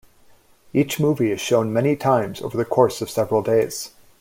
[0.73, 3.91] Each movie is shown many times over the course of several days.